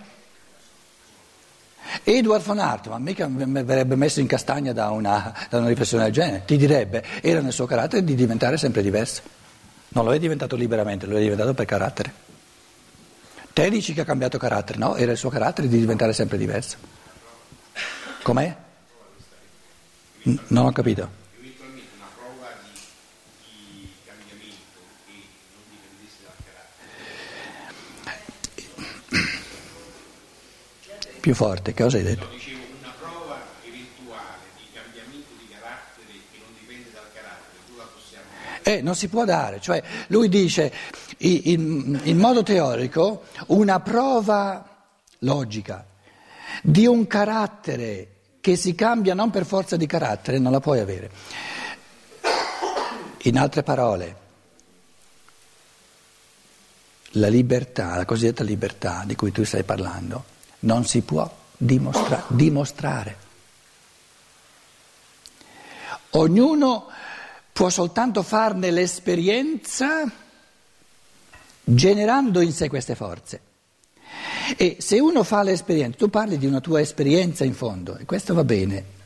Edward 2.04 2.44
von 2.44 2.60
Hartmann 2.60 3.02
mica 3.02 3.28
mi 3.28 3.64
verrebbe 3.64 3.96
messo 3.96 4.20
in 4.20 4.28
castagna 4.28 4.72
da 4.72 4.92
una, 4.92 5.34
da 5.50 5.58
una 5.58 5.68
riflessione 5.68 6.04
del 6.04 6.14
genere, 6.14 6.44
ti 6.46 6.56
direbbe, 6.56 7.04
era 7.22 7.42
nel 7.42 7.52
suo 7.52 7.66
carattere 7.66 8.04
di 8.04 8.16
diventare 8.16 8.58
sempre 8.58 8.82
diverso. 8.82 9.22
Non 9.90 10.06
lo 10.06 10.14
è 10.14 10.20
diventato 10.20 10.56
liberamente, 10.56 11.06
lo 11.06 11.18
è 11.18 11.22
diventato 11.22 11.54
per 11.54 11.66
carattere. 11.66 12.14
Te 13.52 13.70
dici 13.70 13.94
che 13.94 14.02
ha 14.02 14.06
cambiato 14.06 14.38
carattere, 14.38 14.78
no? 14.78 14.96
Era 14.96 15.12
il 15.12 15.18
suo 15.18 15.30
carattere 15.30 15.68
di 15.68 15.80
diventare 15.80 16.14
sempre 16.14 16.38
diverso. 16.38 16.78
Com'è? 18.22 18.56
non 20.24 20.66
ho 20.66 20.72
capito. 20.72 21.21
Più 31.22 31.36
forte, 31.36 31.76
cosa 31.76 31.98
hai 31.98 32.04
detto? 32.04 32.26
dicevo, 32.34 32.64
una 32.80 32.92
prova 33.00 33.40
eventuale 33.64 34.42
di 34.58 34.64
cambiamento 34.74 35.30
di 35.38 35.48
carattere 35.54 36.18
che 36.32 36.40
non 36.40 36.50
dipende 36.58 36.90
dal 36.92 37.04
carattere, 37.14 37.58
tu 37.68 37.78
la 37.78 37.84
possiamo 37.94 38.26
Eh, 38.64 38.82
non 38.82 38.96
si 38.96 39.08
può 39.08 39.24
dare, 39.24 39.62
cioè 39.62 39.84
lui 40.08 40.30
dice 40.30 40.74
in, 41.20 42.00
in 42.06 42.18
modo 42.18 42.42
teorico 42.42 43.26
una 43.48 43.80
prova 43.82 44.88
logica 45.20 45.86
di 46.64 46.88
un 46.88 47.06
carattere 47.06 48.08
che 48.42 48.56
si 48.56 48.74
cambia 48.74 49.14
non 49.14 49.30
per 49.30 49.46
forza 49.46 49.78
di 49.78 49.86
carattere 49.86 50.40
non 50.40 50.52
la 50.52 50.60
puoi 50.60 50.80
avere. 50.80 51.12
In 53.26 53.38
altre 53.38 53.62
parole, 53.62 54.16
la 57.12 57.28
libertà, 57.28 57.96
la 57.96 58.06
cosiddetta 58.06 58.44
libertà 58.44 59.04
di 59.06 59.16
cui 59.16 59.32
tu 59.32 59.44
stai 59.44 59.64
parlando, 59.64 60.40
non 60.62 60.86
si 60.86 61.02
può 61.02 61.30
dimostra- 61.58 62.26
dimostrare. 62.28 63.18
Ognuno 66.12 66.88
può 67.54 67.70
soltanto 67.70 68.22
farne 68.24 68.72
l'esperienza 68.72 70.04
generando 71.64 72.42
in 72.42 72.52
sé 72.52 72.68
queste 72.68 72.96
forze. 72.96 73.42
E 74.58 74.78
se 74.80 75.00
uno 75.00 75.24
fa 75.24 75.44
l'esperienza, 75.44 75.98
tu 75.98 76.10
parli 76.10 76.38
di 76.38 76.46
una 76.46 76.60
tua 76.60 76.82
esperienza 76.82 77.46
in 77.46 77.54
fondo, 77.54 77.98
e 77.98 78.06
questo 78.06 78.34
va 78.34 78.44
bene. 78.44 79.00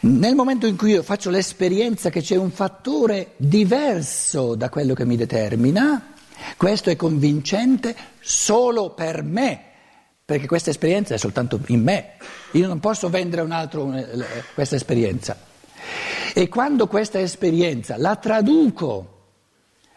Nel 0.00 0.34
momento 0.34 0.66
in 0.66 0.76
cui 0.76 0.92
io 0.92 1.02
faccio 1.02 1.30
l'esperienza 1.30 2.10
che 2.10 2.20
c'è 2.20 2.36
un 2.36 2.50
fattore 2.50 3.34
diverso 3.36 4.54
da 4.54 4.68
quello 4.68 4.94
che 4.94 5.06
mi 5.06 5.16
determina, 5.16 6.14
questo 6.56 6.90
è 6.90 6.96
convincente 6.96 7.96
solo 8.20 8.90
per 8.90 9.22
me 9.22 9.69
perché 10.30 10.46
questa 10.46 10.70
esperienza 10.70 11.12
è 11.12 11.18
soltanto 11.18 11.58
in 11.66 11.82
me, 11.82 12.12
io 12.52 12.68
non 12.68 12.78
posso 12.78 13.10
vendere 13.10 13.42
a 13.42 13.44
un 13.44 13.50
altro 13.50 13.92
eh, 13.92 14.44
questa 14.54 14.76
esperienza. 14.76 15.36
E 16.32 16.48
quando 16.48 16.86
questa 16.86 17.18
esperienza 17.18 17.96
la 17.98 18.14
traduco 18.14 19.22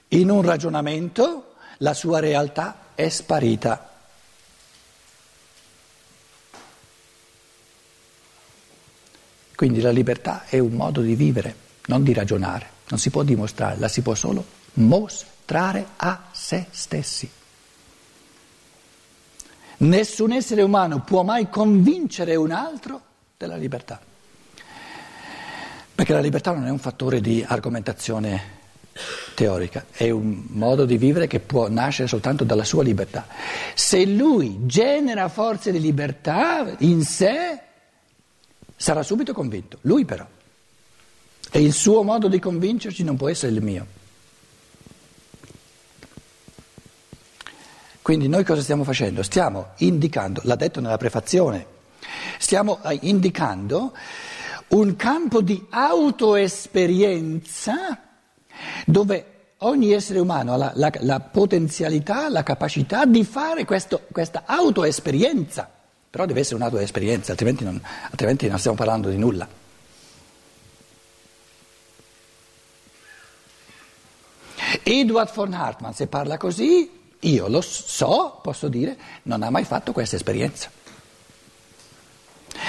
in 0.07 0.31
un 0.31 0.41
ragionamento, 0.41 1.53
la 1.77 1.93
sua 1.93 2.19
realtà 2.19 2.93
è 2.95 3.07
sparita. 3.09 3.91
Quindi 9.55 9.81
la 9.81 9.91
libertà 9.91 10.45
è 10.47 10.57
un 10.57 10.71
modo 10.71 11.01
di 11.01 11.13
vivere, 11.13 11.55
non 11.85 12.01
di 12.01 12.11
ragionare, 12.11 12.67
non 12.87 12.97
si 12.97 13.11
può 13.11 13.21
dimostrare, 13.21 13.77
la 13.77 13.87
si 13.87 14.01
può 14.01 14.15
solo 14.15 14.43
mostrare 14.73 15.89
a 15.97 16.29
se 16.31 16.65
stessi. 16.71 17.29
Nessun 19.83 20.31
essere 20.31 20.61
umano 20.61 21.01
può 21.01 21.23
mai 21.23 21.49
convincere 21.49 22.35
un 22.35 22.51
altro 22.51 23.01
della 23.35 23.57
libertà, 23.57 23.99
perché 25.93 26.13
la 26.13 26.21
libertà 26.21 26.53
non 26.53 26.65
è 26.65 26.69
un 26.69 26.79
fattore 26.79 27.19
di 27.19 27.43
argomentazione 27.45 28.61
teorica, 29.35 29.87
è 29.91 30.09
un 30.09 30.45
modo 30.51 30.85
di 30.85 30.97
vivere 30.97 31.27
che 31.27 31.41
può 31.41 31.67
nascere 31.67 32.07
soltanto 32.07 32.45
dalla 32.45 32.63
sua 32.63 32.81
libertà. 32.81 33.27
Se 33.75 34.05
lui 34.05 34.59
genera 34.67 35.27
forze 35.27 35.69
di 35.73 35.81
libertà 35.81 36.75
in 36.79 37.03
sé, 37.03 37.59
sarà 38.77 39.03
subito 39.03 39.33
convinto, 39.33 39.79
lui 39.81 40.05
però. 40.05 40.25
E 41.51 41.61
il 41.61 41.73
suo 41.73 42.03
modo 42.03 42.29
di 42.29 42.39
convincerci 42.39 43.03
non 43.03 43.17
può 43.17 43.27
essere 43.27 43.51
il 43.51 43.61
mio. 43.61 44.01
Quindi 48.03 48.27
noi 48.27 48.43
cosa 48.43 48.61
stiamo 48.61 48.83
facendo? 48.83 49.23
Stiamo 49.23 49.69
indicando, 49.77 50.41
l'ha 50.43 50.57
detto 50.57 50.81
nella 50.81 50.97
prefazione, 50.97 51.65
stiamo 52.37 52.83
eh, 52.83 52.99
indicando 53.03 53.95
un 54.67 54.97
campo 54.97 55.41
di 55.41 55.65
autoesperienza 55.69 57.97
dove 58.85 59.27
ogni 59.59 59.93
essere 59.93 60.19
umano 60.19 60.51
ha 60.51 60.57
la, 60.57 60.73
la, 60.75 60.91
la 60.99 61.21
potenzialità, 61.21 62.27
la 62.27 62.43
capacità 62.43 63.05
di 63.05 63.23
fare 63.23 63.63
questo, 63.63 64.01
questa 64.11 64.43
autoesperienza, 64.45 65.69
però 66.09 66.25
deve 66.25 66.41
essere 66.41 66.57
un'autoesperienza, 66.57 67.31
altrimenti 67.31 67.63
non, 67.63 67.81
altrimenti 68.09 68.49
non 68.49 68.59
stiamo 68.59 68.75
parlando 68.75 69.07
di 69.07 69.17
nulla. 69.17 69.47
Edward 74.83 75.33
von 75.33 75.53
Hartmann, 75.53 75.93
se 75.93 76.07
parla 76.07 76.35
così, 76.35 76.99
io 77.23 77.47
lo 77.47 77.61
so, 77.61 78.39
posso 78.41 78.67
dire, 78.67 78.97
non 79.23 79.43
ha 79.43 79.49
mai 79.49 79.65
fatto 79.65 79.91
questa 79.91 80.15
esperienza. 80.15 80.69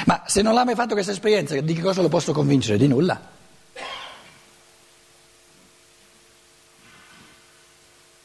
Ma 0.06 0.22
se 0.26 0.42
non 0.42 0.56
ha 0.56 0.64
mai 0.64 0.74
fatto 0.74 0.94
questa 0.94 1.12
esperienza, 1.12 1.58
di 1.60 1.74
che 1.74 1.80
cosa 1.80 2.02
lo 2.02 2.08
posso 2.08 2.32
convincere? 2.32 2.78
Di 2.78 2.88
nulla. 2.88 3.32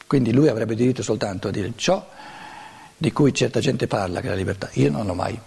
Quindi 0.07 0.33
lui 0.33 0.48
avrebbe 0.48 0.74
diritto 0.74 1.03
soltanto 1.03 1.50
a 1.50 1.51
dire 1.51 1.74
ciò 1.75 2.03
di 2.98 3.12
cui 3.12 3.33
certa 3.33 3.59
gente 3.59 3.86
parla, 3.86 4.21
che 4.21 4.27
è 4.27 4.29
la 4.31 4.36
libertà. 4.36 4.69
Io 4.74 4.89
non 4.89 5.05
l'ho 5.05 5.13
mai 5.13 5.39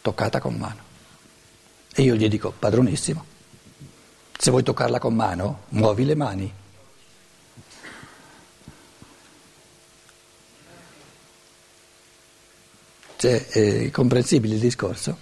toccata 0.00 0.40
con 0.40 0.54
mano. 0.54 0.80
E 1.94 2.02
io 2.02 2.14
gli 2.14 2.28
dico, 2.28 2.52
padronissimo, 2.56 3.24
se 4.38 4.50
vuoi 4.50 4.62
toccarla 4.62 4.98
con 4.98 5.14
mano, 5.14 5.62
muovi 5.70 6.04
le 6.04 6.14
mani. 6.14 6.52
Cioè, 13.22 13.46
è 13.46 13.90
comprensibile 13.92 14.54
il 14.54 14.60
discorso? 14.60 15.16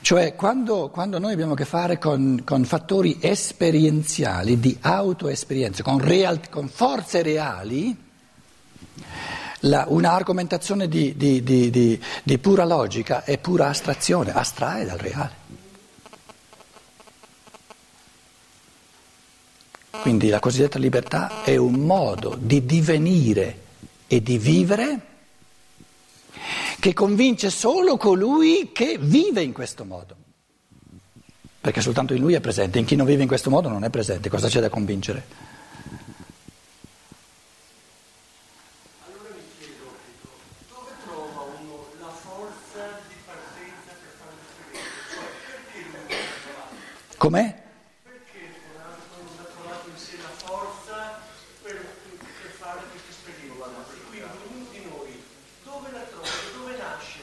Cioè, 0.00 0.34
quando, 0.34 0.88
quando, 0.88 1.20
noi 1.20 1.34
abbiamo 1.34 1.52
a 1.52 1.56
che 1.56 1.64
fare 1.64 1.98
con, 1.98 2.42
con 2.44 2.64
fattori 2.64 3.18
esperienziali, 3.20 4.58
di 4.58 4.76
autoesperienza, 4.80 5.84
con, 5.84 6.00
real, 6.00 6.48
con 6.48 6.66
forze 6.66 7.22
reali, 7.22 7.96
la, 9.60 9.84
una 9.86 10.14
argomentazione 10.14 10.88
di, 10.88 11.14
di, 11.16 11.44
di, 11.44 12.02
di 12.24 12.38
pura 12.38 12.64
logica 12.64 13.22
è 13.22 13.38
pura 13.38 13.68
astrazione, 13.68 14.32
astrae 14.32 14.84
dal 14.84 14.98
reale. 14.98 15.34
Quindi 20.00 20.28
la 20.28 20.40
cosiddetta 20.40 20.80
libertà 20.80 21.44
è 21.44 21.54
un 21.54 21.74
modo 21.74 22.36
di 22.36 22.66
divenire 22.66 23.68
e 24.12 24.20
di 24.24 24.38
vivere 24.38 25.00
che 26.80 26.92
convince 26.92 27.48
solo 27.48 27.96
colui 27.96 28.72
che 28.72 28.98
vive 28.98 29.40
in 29.42 29.52
questo 29.52 29.84
modo. 29.84 30.16
Perché 31.60 31.80
soltanto 31.80 32.12
in 32.12 32.20
lui 32.20 32.34
è 32.34 32.40
presente, 32.40 32.80
in 32.80 32.86
chi 32.86 32.96
non 32.96 33.06
vive 33.06 33.22
in 33.22 33.28
questo 33.28 33.50
modo 33.50 33.68
non 33.68 33.84
è 33.84 33.90
presente, 33.90 34.28
cosa 34.28 34.48
c'è 34.48 34.58
da 34.58 34.68
convincere? 34.68 35.24
Allora 39.06 39.28
mi 39.30 39.42
chiedo, 39.60 39.94
dove 40.70 40.90
trova 41.04 41.46
uno 41.60 41.86
la 42.00 42.10
forza 42.10 42.98
di 43.06 43.14
partenza 43.24 43.94
per 43.94 44.10
fare 44.18 44.34
l'esperienza? 44.42 44.90
Cioè, 45.14 45.30
perché 45.46 45.86
lui 45.86 46.18
trovato? 46.42 46.74
Com'è? 47.16 47.62
Perché 48.02 48.40
non 48.74 49.38
ha 49.38 49.46
trovato 49.54 49.86
in 49.88 49.98
sé 50.02 50.16
la 50.18 50.34
forza 50.34 51.20
per, 51.62 51.76
per 51.78 52.50
fare 52.58 52.80
questa 52.90 53.10
esperienza? 53.10 53.28
E 53.92 54.00
quindi 54.08 54.24
ognuno 54.24 54.66
di 54.72 54.80
noi 54.88 55.12
dove 55.64 55.92
la 55.92 56.00
trova, 56.08 56.24
da 56.24 56.50
dove 56.56 56.76
nasce 56.76 57.20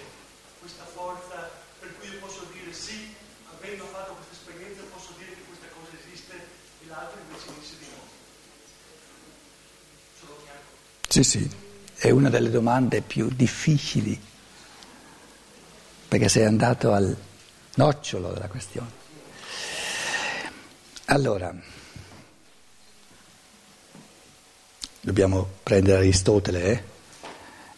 questa 0.59 0.85
forza 0.85 1.49
per 1.79 1.89
cui 1.97 2.09
io 2.13 2.19
posso 2.19 2.45
dire 2.53 2.71
sì, 2.73 3.15
avendo 3.57 3.85
fatto 3.85 4.13
questa 4.13 4.33
esperienza 4.37 4.81
posso 4.93 5.13
dire 5.17 5.33
che 5.33 5.43
questa 5.49 5.67
cosa 5.73 5.91
esiste 5.97 6.33
e 6.35 6.85
l'altro 6.87 7.19
invece 7.19 7.47
dice 7.59 7.75
di 7.79 7.87
no. 7.89 8.01
Sono 10.19 10.35
chiaro? 10.43 10.61
Sì, 11.17 11.23
sì, 11.23 11.49
è 11.95 12.11
una 12.11 12.29
delle 12.29 12.51
domande 12.51 13.01
più 13.01 13.27
difficili, 13.33 14.21
perché 16.07 16.29
sei 16.29 16.45
andato 16.45 16.93
al 16.93 17.17
nocciolo 17.73 18.33
della 18.33 18.47
questione. 18.47 18.91
Allora, 21.05 21.51
dobbiamo 25.01 25.49
prendere 25.63 25.97
Aristotele, 25.97 26.63
eh? 26.65 26.83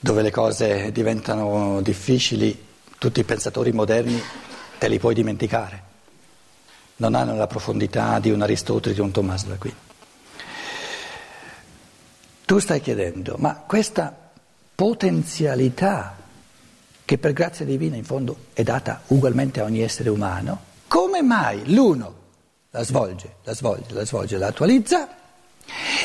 dove 0.02 0.22
le 0.22 0.32
cose 0.32 0.92
diventano 0.92 1.80
difficili, 1.82 2.66
tutti 2.98 3.22
i 3.22 3.24
pensatori 3.24 3.72
moderni 3.72 4.22
te 4.78 4.90
li 4.90 5.00
puoi 5.00 5.14
dimenticare, 5.14 5.84
non 6.98 7.16
hanno 7.16 7.38
la 7.38 7.48
profondità 7.48 8.20
di 8.20 8.32
un 8.32 8.42
Aristotele, 8.42 8.94
di 8.94 9.00
un 9.00 9.12
Tommaso 9.12 9.48
d'Aquino. 9.48 9.89
Tu 12.50 12.58
stai 12.58 12.82
chiedendo, 12.82 13.36
ma 13.38 13.58
questa 13.58 14.12
potenzialità 14.74 16.16
che 17.06 17.20
per 17.20 17.32
grazia 17.32 17.64
divina 17.64 17.96
in 17.96 18.04
fondo 18.04 18.46
è 18.54 18.64
data 18.64 19.04
ugualmente 19.10 19.60
a 19.60 19.66
ogni 19.66 19.82
essere 19.82 20.10
umano, 20.10 20.60
come 20.88 21.22
mai 21.22 21.72
l'uno 21.72 22.16
la 22.72 22.84
svolge, 22.84 23.36
la 23.44 23.54
svolge, 23.54 23.94
la 23.94 24.04
svolge, 24.04 24.38
la 24.40 24.48
attualizza 24.48 25.10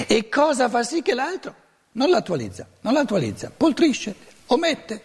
e 0.07 0.29
cosa 0.29 0.69
fa 0.69 0.83
sì 0.83 1.01
che 1.01 1.15
l'altro 1.15 1.55
non 1.93 2.11
l'attualizza, 2.11 2.67
non 2.83 2.93
l'attualizza, 2.93 3.51
poltrisce, 3.51 4.15
omette. 4.49 5.05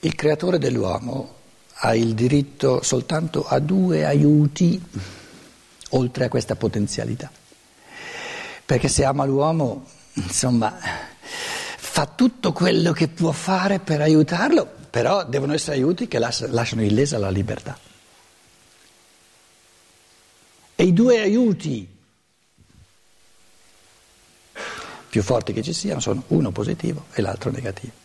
Il 0.00 0.14
creatore 0.14 0.58
dell'uomo 0.58 1.36
ha 1.82 1.94
il 1.94 2.14
diritto 2.14 2.82
soltanto 2.82 3.46
a 3.46 3.58
due 3.58 4.06
aiuti 4.06 4.80
oltre 5.90 6.24
a 6.24 6.28
questa 6.28 6.56
potenzialità. 6.56 7.30
Perché 8.64 8.88
se 8.88 9.04
ama 9.04 9.24
l'uomo, 9.24 9.86
insomma, 10.14 10.74
fa 11.76 12.06
tutto 12.06 12.52
quello 12.52 12.92
che 12.92 13.08
può 13.08 13.32
fare 13.32 13.78
per 13.78 14.00
aiutarlo, 14.00 14.66
però 14.88 15.24
devono 15.24 15.52
essere 15.52 15.76
aiuti 15.76 16.08
che 16.08 16.18
lasciano 16.18 16.82
illesa 16.82 17.18
la 17.18 17.30
libertà. 17.30 17.78
E 20.76 20.84
i 20.84 20.94
due 20.94 21.20
aiuti 21.20 21.86
più 25.10 25.22
forti 25.22 25.52
che 25.52 25.62
ci 25.62 25.74
siano 25.74 26.00
sono 26.00 26.22
uno 26.28 26.52
positivo 26.52 27.06
e 27.12 27.20
l'altro 27.20 27.50
negativo. 27.50 27.99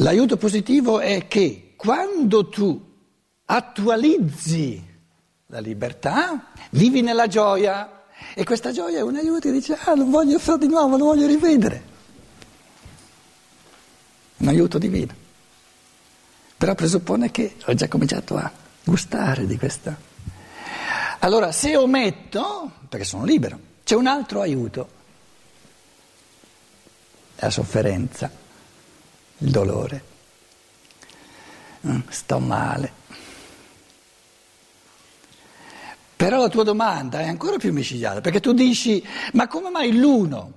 L'aiuto 0.00 0.38
positivo 0.38 0.98
è 0.98 1.28
che 1.28 1.74
quando 1.76 2.48
tu 2.48 2.88
attualizzi 3.44 4.82
la 5.46 5.60
libertà, 5.60 6.52
vivi 6.70 7.02
nella 7.02 7.26
gioia 7.26 8.04
e 8.34 8.44
questa 8.44 8.72
gioia 8.72 8.98
è 8.98 9.02
un 9.02 9.16
aiuto 9.16 9.40
che 9.40 9.52
dice 9.52 9.76
ah 9.78 9.94
lo 9.94 10.06
voglio 10.06 10.38
fare 10.38 10.58
di 10.58 10.68
nuovo, 10.68 10.96
lo 10.96 11.04
voglio 11.04 11.26
rivedere. 11.26 11.88
Un 14.38 14.48
aiuto 14.48 14.78
divino. 14.78 15.14
Però 16.56 16.74
presuppone 16.74 17.30
che 17.30 17.56
ho 17.66 17.74
già 17.74 17.88
cominciato 17.88 18.36
a 18.38 18.50
gustare 18.82 19.46
di 19.46 19.58
questa. 19.58 19.94
Allora, 21.18 21.52
se 21.52 21.76
ometto, 21.76 22.72
perché 22.88 23.04
sono 23.04 23.24
libero, 23.24 23.58
c'è 23.84 23.96
un 23.96 24.06
altro 24.06 24.40
aiuto, 24.40 24.88
la 27.36 27.50
sofferenza, 27.50 28.39
il 29.40 29.50
dolore. 29.50 30.04
Mm, 31.86 32.00
sto 32.08 32.38
male. 32.38 32.92
Però 36.16 36.38
la 36.38 36.48
tua 36.48 36.64
domanda 36.64 37.20
è 37.20 37.28
ancora 37.28 37.56
più 37.56 37.72
micidiale, 37.72 38.20
perché 38.20 38.40
tu 38.40 38.52
dici, 38.52 39.02
ma 39.32 39.48
come 39.48 39.70
mai 39.70 39.96
l'uno, 39.96 40.52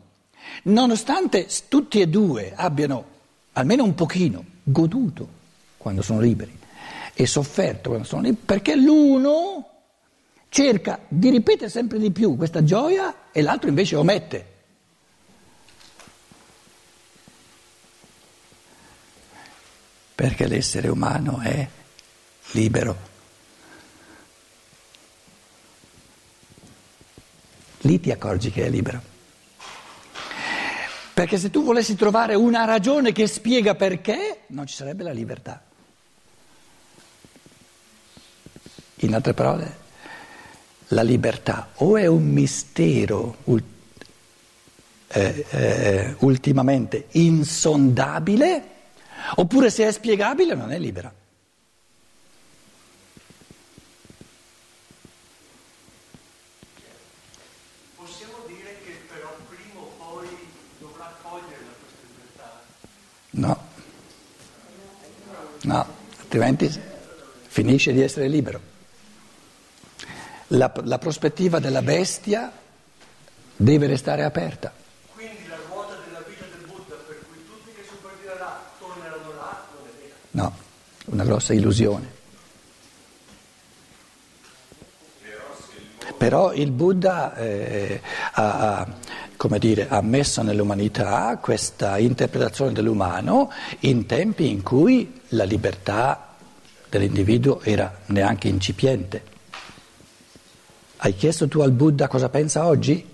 nonostante 0.64 1.48
tutti 1.70 2.02
e 2.02 2.08
due 2.08 2.54
abbiano 2.56 3.12
almeno 3.54 3.84
un 3.84 3.96
pochino 3.96 4.44
goduto 4.64 5.42
quando 5.78 6.02
sono 6.02 6.20
liberi 6.20 6.60
e 7.14 7.26
sofferto 7.26 7.90
quando 7.90 8.08
sono 8.08 8.24
liberi, 8.24 8.42
perché 8.46 8.76
l'uno 8.76 9.70
cerca 10.50 11.00
di 11.08 11.30
ripetere 11.30 11.70
sempre 11.70 11.98
di 11.98 12.12
più 12.12 12.36
questa 12.36 12.64
gioia 12.64 13.30
e 13.32 13.42
l'altro 13.42 13.70
invece 13.70 13.96
omette. 13.96 14.53
Perché 20.16 20.48
l'essere 20.48 20.88
umano 20.90 21.40
è 21.40 21.68
libero. 22.52 23.12
lì 27.84 28.00
ti 28.00 28.12
accorgi 28.12 28.52
che 28.52 28.66
è 28.66 28.70
libero. 28.70 29.12
Perché 31.14 31.38
se 31.38 31.50
tu 31.50 31.64
volessi 31.64 31.96
trovare 31.96 32.36
una 32.36 32.66
ragione 32.66 33.12
che 33.12 33.28
spiega 33.28 33.76
perché, 33.76 34.42
non 34.48 34.66
ci 34.66 34.76
sarebbe 34.76 35.04
la 35.04 35.12
libertà. 35.12 35.62
In 38.98 39.14
altre 39.14 39.34
parole, 39.34 39.82
la 40.90 41.04
libertà 41.04 41.70
o 41.76 41.98
è 41.98 42.08
un 42.08 42.24
mistero 42.24 43.38
eh, 45.08 45.46
eh, 45.50 46.16
ultimamente 46.20 47.08
insondabile, 47.12 48.64
oppure 49.36 49.70
se 49.70 49.88
è 49.88 49.92
spiegabile 49.92 50.56
non 50.56 50.72
è 50.72 50.80
libera. 50.80 51.14
No, 63.36 63.58
no, 65.64 65.88
altrimenti 66.20 66.72
finisce 67.48 67.92
di 67.92 68.02
essere 68.02 68.28
libero. 68.28 68.62
La, 70.50 70.72
la 70.84 71.00
prospettiva 71.00 71.58
della 71.58 71.82
bestia 71.82 72.52
deve 73.56 73.88
restare 73.88 74.24
aperta. 74.24 74.72
Quindi 75.16 75.48
la 75.48 75.56
ruota 75.68 75.96
della 76.06 76.24
vita 76.28 76.46
del 76.46 76.68
Buddha 76.68 76.94
per 77.08 77.26
cui 77.28 77.44
tutti 77.44 77.72
che 77.74 77.84
sono 77.88 77.98
partiti 78.04 78.28
da 78.28 78.36
là 78.36 78.62
torneranno 78.78 79.34
là 79.34 79.66
non 79.74 79.88
è 79.88 79.92
vera. 80.00 80.16
No, 80.34 80.52
una 81.06 81.24
grossa 81.24 81.54
illusione. 81.54 82.22
Però 86.18 86.54
il 86.54 86.72
Buddha 86.72 87.36
eh, 87.36 88.02
ha, 88.34 88.88
dire, 89.60 89.88
ha 89.90 90.02
messo 90.02 90.42
nell'umanità 90.42 91.38
questa 91.42 91.98
interpretazione 91.98 92.72
dell'umano 92.72 93.52
in 93.82 94.06
tempi 94.06 94.50
in 94.50 94.64
cui 94.64 95.22
la 95.30 95.44
libertà 95.44 96.36
dell'individuo 96.90 97.62
era 97.62 98.00
neanche 98.08 98.48
incipiente. 98.48 99.24
Hai 100.98 101.16
chiesto 101.16 101.48
tu 101.48 101.60
al 101.60 101.72
Buddha 101.72 102.08
cosa 102.08 102.30
pensa 102.30 102.66
oggi? 102.66 103.06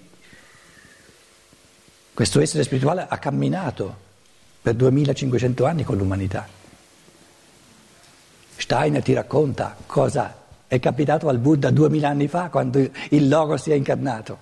Questo 2.13 2.39
essere 2.39 2.63
spirituale 2.63 3.05
ha 3.09 3.17
camminato 3.17 4.07
per 4.61 4.75
2500 4.75 5.65
anni 5.65 5.83
con 5.83 5.97
l'umanità. 5.97 6.58
Steiner 8.59 9.01
ti 9.01 9.13
racconta 9.13 9.75
cosa 9.85 10.35
è 10.67 10.79
capitato 10.79 11.29
al 11.29 11.39
Buddha 11.39 11.71
2000 11.71 12.07
anni 12.07 12.27
fa 12.27 12.49
quando 12.49 12.77
il 12.77 13.27
Logo 13.27 13.55
si 13.55 13.71
è 13.71 13.73
incarnato. 13.73 14.37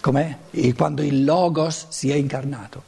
Com'è? 0.00 0.36
Quando 0.76 1.02
il 1.02 1.24
Logos 1.24 1.86
si 1.88 2.10
è 2.10 2.14
incarnato. 2.14 2.82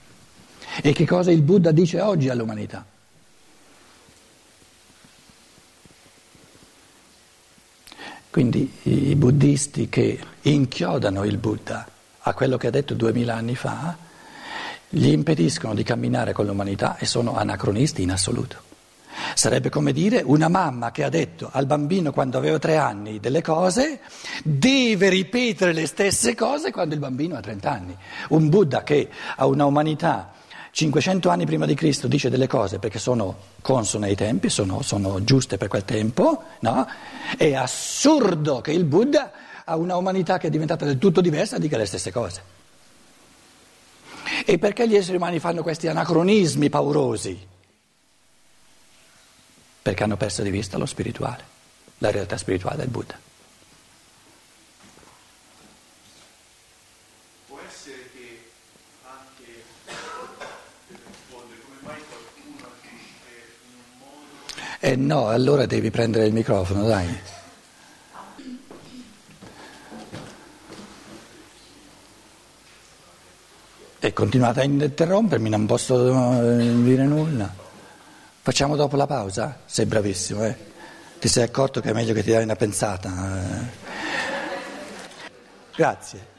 E 0.82 0.92
che 0.92 1.06
cosa 1.06 1.30
il 1.30 1.42
Buddha 1.42 1.70
dice 1.70 2.00
oggi 2.00 2.28
all'umanità? 2.28 2.84
Quindi 8.30 8.72
i 8.82 9.14
buddisti 9.14 9.88
che 9.88 10.18
inchiodano 10.42 11.24
il 11.24 11.38
Buddha 11.38 11.88
a 12.18 12.34
quello 12.34 12.56
che 12.56 12.66
ha 12.66 12.70
detto 12.70 12.94
duemila 12.94 13.36
anni 13.36 13.56
fa, 13.56 13.96
gli 14.88 15.08
impediscono 15.08 15.74
di 15.74 15.82
camminare 15.82 16.32
con 16.32 16.46
l'umanità 16.46 16.96
e 16.96 17.06
sono 17.06 17.36
anacronisti 17.36 18.02
in 18.02 18.10
assoluto. 18.10 18.66
Sarebbe 19.34 19.68
come 19.68 19.92
dire 19.92 20.22
una 20.24 20.48
mamma 20.48 20.90
che 20.90 21.04
ha 21.04 21.08
detto 21.08 21.48
al 21.52 21.66
bambino 21.66 22.12
quando 22.12 22.38
aveva 22.38 22.58
tre 22.58 22.76
anni 22.76 23.20
delle 23.20 23.42
cose, 23.42 24.00
deve 24.42 25.08
ripetere 25.08 25.72
le 25.72 25.86
stesse 25.86 26.34
cose 26.34 26.70
quando 26.70 26.94
il 26.94 27.00
bambino 27.00 27.36
ha 27.36 27.40
30 27.40 27.70
anni. 27.70 27.96
Un 28.28 28.48
Buddha 28.48 28.82
che 28.82 29.08
ha 29.36 29.46
una 29.46 29.64
umanità 29.64 30.32
500 30.70 31.28
anni 31.28 31.44
prima 31.44 31.66
di 31.66 31.74
Cristo 31.74 32.06
dice 32.06 32.30
delle 32.30 32.46
cose 32.46 32.78
perché 32.78 32.98
sono 32.98 33.36
consone 33.60 34.06
ai 34.06 34.14
tempi, 34.14 34.48
sono, 34.48 34.82
sono 34.82 35.24
giuste 35.24 35.56
per 35.56 35.68
quel 35.68 35.84
tempo, 35.84 36.42
no? 36.60 36.86
È 37.36 37.52
assurdo 37.54 38.60
che 38.60 38.72
il 38.72 38.84
Buddha 38.84 39.32
ha 39.64 39.76
una 39.76 39.96
umanità 39.96 40.38
che 40.38 40.46
è 40.46 40.50
diventata 40.50 40.84
del 40.84 40.98
tutto 40.98 41.20
diversa 41.20 41.58
dica 41.58 41.76
le 41.76 41.86
stesse 41.86 42.12
cose. 42.12 42.57
E 44.44 44.58
perché 44.58 44.88
gli 44.88 44.96
esseri 44.96 45.16
umani 45.16 45.38
fanno 45.38 45.62
questi 45.62 45.88
anacronismi 45.88 46.68
paurosi? 46.68 47.56
perché 49.88 50.02
hanno 50.02 50.18
perso 50.18 50.42
di 50.42 50.50
vista 50.50 50.76
lo 50.76 50.84
spirituale, 50.84 51.42
la 51.98 52.10
realtà 52.10 52.36
spirituale 52.36 52.76
del 52.76 52.88
Buddha. 52.88 53.18
Può 57.46 57.58
essere 57.66 58.10
che 58.14 58.50
anche 59.04 59.62
per 59.84 60.98
rispondere 61.06 61.60
come 61.62 61.76
mai 61.80 62.02
qualcuno 62.06 62.68
agisce 62.76 63.56
in 63.64 63.80
un 63.80 63.98
modo... 63.98 64.76
Eh 64.80 64.96
no, 64.96 65.28
allora 65.28 65.64
devi 65.64 65.90
prendere 65.90 66.26
il 66.26 66.34
microfono, 66.34 66.86
dai. 66.86 67.37
E 74.08 74.14
continuate 74.14 74.60
a 74.60 74.64
interrompermi, 74.64 75.50
non 75.50 75.66
posso 75.66 76.58
eh, 76.58 76.82
dire 76.82 77.04
nulla. 77.04 77.52
Facciamo 78.40 78.74
dopo 78.74 78.96
la 78.96 79.06
pausa? 79.06 79.58
Sei 79.66 79.84
bravissimo, 79.84 80.46
eh? 80.46 80.56
Ti 81.20 81.28
sei 81.28 81.42
accorto 81.42 81.82
che 81.82 81.90
è 81.90 81.92
meglio 81.92 82.14
che 82.14 82.22
ti 82.22 82.30
dai 82.30 82.42
una 82.42 82.56
pensata? 82.56 83.38
Eh? 83.38 83.66
Grazie. 85.76 86.37